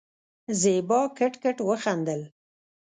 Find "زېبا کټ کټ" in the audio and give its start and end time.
0.61-1.57